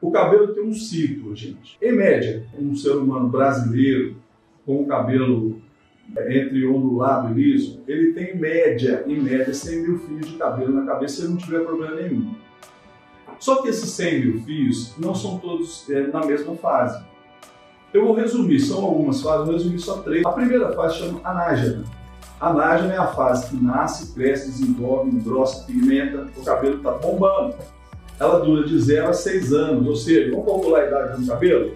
O 0.00 0.10
cabelo 0.10 0.54
tem 0.54 0.64
um 0.64 0.72
ciclo, 0.72 1.36
gente. 1.36 1.76
Em 1.80 1.92
média, 1.92 2.46
um 2.58 2.74
ser 2.74 2.92
humano 2.92 3.28
brasileiro 3.28 4.16
com 4.64 4.82
o 4.82 4.86
cabelo 4.86 5.60
é, 6.16 6.38
entre 6.38 6.66
ondulado 6.66 7.30
e 7.30 7.42
liso, 7.42 7.82
ele 7.86 8.12
tem 8.12 8.34
em 8.34 8.38
média, 8.38 9.04
em 9.06 9.20
média, 9.20 9.52
100 9.52 9.82
mil 9.82 9.98
fios 9.98 10.26
de 10.26 10.36
cabelo 10.36 10.72
na 10.72 10.86
cabeça 10.86 11.16
se 11.16 11.22
ele 11.22 11.30
não 11.30 11.36
tiver 11.36 11.60
problema 11.60 11.96
nenhum. 11.96 12.34
Só 13.38 13.62
que 13.62 13.68
esses 13.68 13.90
100 13.90 14.20
mil 14.20 14.42
fios 14.42 14.94
não 14.98 15.14
são 15.14 15.38
todos 15.38 15.88
é, 15.90 16.06
na 16.06 16.24
mesma 16.24 16.56
fase. 16.56 17.02
Eu 17.92 18.06
vou 18.06 18.14
resumir, 18.14 18.60
são 18.60 18.84
algumas 18.84 19.20
fases, 19.20 19.46
vou 19.46 19.54
resumir 19.54 19.78
só 19.78 19.98
três. 19.98 20.24
A 20.24 20.32
primeira 20.32 20.72
fase 20.72 20.98
chama 20.98 21.20
anágena. 21.24 21.84
Anágena 22.40 22.94
é 22.94 22.96
a 22.96 23.08
fase 23.08 23.50
que 23.50 23.62
nasce, 23.62 24.14
cresce, 24.14 24.50
desenvolve, 24.50 25.10
engrossa, 25.10 25.64
pigmenta, 25.66 26.26
o 26.36 26.44
cabelo 26.44 26.76
está 26.76 26.92
bombando. 26.92 27.54
Ela 28.20 28.38
dura 28.40 28.68
de 28.68 28.78
0 28.78 29.08
a 29.08 29.12
6 29.14 29.52
anos, 29.54 29.86
ou 29.88 29.96
seja, 29.96 30.30
vamos 30.30 30.46
calcular 30.46 30.82
a 30.82 30.86
idade 30.86 31.16
de 31.16 31.24
um 31.24 31.26
cabelo? 31.26 31.74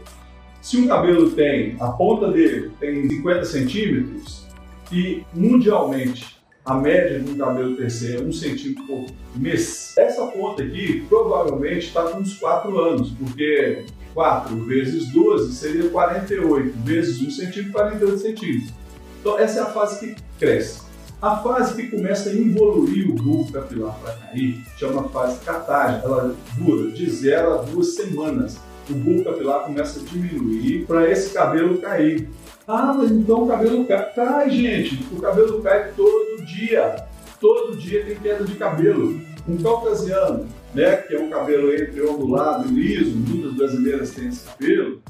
Se 0.61 0.77
um 0.77 0.87
cabelo 0.87 1.31
tem, 1.31 1.77
a 1.81 1.89
ponta 1.89 2.31
dele 2.31 2.71
tem 2.79 3.09
50 3.09 3.45
centímetros 3.47 4.47
e 4.93 5.25
mundialmente 5.33 6.35
a 6.65 6.75
média 6.75 7.21
de 7.21 7.31
um 7.31 7.37
cabelo 7.37 7.77
crescer 7.77 8.21
é 8.21 8.23
1 8.23 8.33
centímetro 8.33 8.85
por 8.87 9.07
mês, 9.37 9.93
essa 9.99 10.27
ponta 10.27 10.63
aqui 10.63 11.05
provavelmente 11.09 11.89
está 11.89 12.05
com 12.05 12.19
uns 12.19 12.39
4 12.39 12.79
anos, 12.79 13.11
porque 13.11 13.85
4 14.15 14.57
vezes 14.65 15.13
12 15.13 15.53
seria 15.53 15.91
48, 15.91 16.79
vezes 16.79 17.21
1 17.21 17.31
centímetro, 17.31 17.73
48 17.73 18.19
centímetros. 18.19 18.73
Então, 19.21 19.39
essa 19.39 19.61
é 19.61 19.63
a 19.63 19.67
fase 19.67 20.01
que 20.01 20.23
cresce. 20.39 20.83
A 21.25 21.37
fase 21.39 21.75
que 21.75 21.89
começa 21.89 22.29
a 22.29 22.35
evoluir 22.35 23.09
o 23.09 23.15
bulbo 23.15 23.51
capilar 23.51 23.99
para 23.99 24.13
cair 24.13 24.63
chama 24.77 25.09
fase 25.09 25.41
catagem. 25.41 26.03
Ela 26.05 26.37
dura 26.59 26.91
de 26.91 27.09
0 27.09 27.55
a 27.55 27.57
2 27.63 27.95
semanas. 27.95 28.59
O 28.91 28.93
bulbo 28.93 29.25
capilar 29.25 29.61
começa 29.61 30.01
a 30.01 30.03
diminuir 30.03 30.85
para 30.85 31.11
esse 31.11 31.33
cabelo 31.33 31.79
cair. 31.79 32.29
Ah, 32.69 32.93
mas 32.93 33.11
então 33.11 33.45
o 33.45 33.49
cabelo 33.49 33.87
cai. 33.87 34.13
Cai, 34.13 34.51
gente. 34.51 35.03
O 35.15 35.19
cabelo 35.19 35.63
cai 35.63 35.93
todo 35.97 36.45
dia. 36.45 37.07
Todo 37.41 37.75
dia 37.75 38.05
tem 38.05 38.17
queda 38.17 38.45
de 38.45 38.57
cabelo. 38.57 39.19
Um 39.49 39.57
caucasiano 39.57 40.47
né, 40.75 40.97
que 40.97 41.15
é 41.15 41.19
um 41.19 41.31
cabelo 41.31 41.73
entre 41.73 42.03
ondulado 42.03 42.69
e 42.69 42.73
liso, 42.73 43.17
muitas 43.17 43.55
brasileiras 43.55 44.11
têm 44.11 44.29
esse 44.29 44.45
cabelo, 44.45 45.01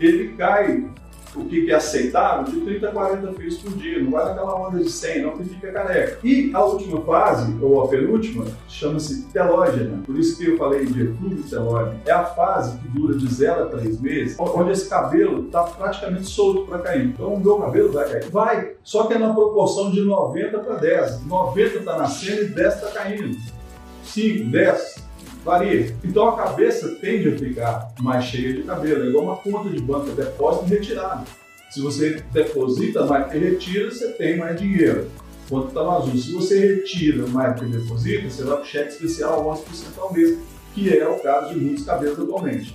ele 0.00 0.34
cai, 0.36 0.84
o 1.36 1.44
que 1.44 1.70
é 1.70 1.74
aceitável, 1.74 2.44
de 2.44 2.60
30 2.60 2.88
a 2.88 2.92
40 2.92 3.32
fios 3.32 3.58
por 3.58 3.72
dia, 3.72 4.02
não 4.02 4.10
vai 4.10 4.24
naquela 4.24 4.68
onda 4.68 4.78
de 4.78 4.90
100, 4.90 5.22
não, 5.22 5.36
que 5.36 5.44
fica 5.44 5.72
careca. 5.72 6.18
E 6.22 6.50
a 6.54 6.64
última 6.64 7.00
fase, 7.02 7.54
ou 7.60 7.82
a 7.82 7.88
penúltima, 7.88 8.44
chama-se 8.68 9.24
telógena, 9.32 10.02
por 10.04 10.16
isso 10.16 10.38
que 10.38 10.50
eu 10.50 10.56
falei 10.56 10.86
de 10.86 11.02
eflúvio 11.02 11.42
telógeno, 11.44 12.00
é 12.06 12.12
a 12.12 12.24
fase 12.24 12.78
que 12.78 12.88
dura 12.88 13.16
de 13.16 13.26
0 13.32 13.64
a 13.64 13.66
3 13.66 14.00
meses, 14.00 14.36
onde 14.38 14.72
esse 14.72 14.88
cabelo 14.88 15.46
está 15.46 15.62
praticamente 15.62 16.26
solto 16.26 16.66
para 16.66 16.78
cair. 16.78 17.06
Então 17.06 17.34
o 17.34 17.40
meu 17.40 17.56
cabelo 17.58 17.92
vai 17.92 18.08
cair? 18.08 18.30
Vai, 18.30 18.72
só 18.82 19.06
que 19.06 19.14
é 19.14 19.18
na 19.18 19.32
proporção 19.32 19.90
de 19.90 20.02
90 20.02 20.58
para 20.58 20.74
10. 20.76 21.26
90 21.26 21.78
está 21.78 21.98
nascendo 21.98 22.42
e 22.42 22.48
10 22.48 22.74
está 22.74 22.88
caindo. 22.88 23.36
5, 24.04 24.50
10, 24.50 25.04
varia. 25.44 25.94
Então 26.02 26.28
a 26.28 26.36
cabeça 26.36 26.96
tende 27.00 27.28
a 27.28 27.38
ficar 27.38 27.92
mais 28.00 28.24
cheia 28.24 28.54
de 28.54 28.62
cabelo, 28.62 29.04
é 29.04 29.08
igual 29.08 29.24
uma 29.24 29.36
conta 29.36 29.68
de 29.68 29.80
banco, 29.80 30.10
é 30.10 30.14
depósito 30.14 30.66
e 30.66 30.68
retirada. 30.70 31.24
Se 31.70 31.80
você 31.80 32.22
deposita 32.32 33.04
mais 33.04 33.30
que 33.30 33.38
retira, 33.38 33.90
você 33.90 34.12
tem 34.12 34.36
mais 34.36 34.58
dinheiro. 34.58 35.10
Quanto 35.48 35.68
está 35.68 35.82
no 35.82 35.90
azul. 35.90 36.16
Se 36.16 36.32
você 36.32 36.58
retira 36.58 37.26
mais 37.26 37.58
que 37.58 37.66
deposita, 37.66 38.30
você 38.30 38.44
vai 38.44 38.56
para 38.56 38.62
o 38.62 38.66
cheque 38.66 38.88
especial 38.90 39.44
11% 39.44 39.98
ao 39.98 40.12
mês, 40.12 40.38
que 40.72 40.96
é 40.96 41.06
o 41.06 41.18
caso 41.18 41.52
de 41.52 41.60
muitos 41.60 41.84
cabelos 41.84 42.18
atualmente. 42.18 42.72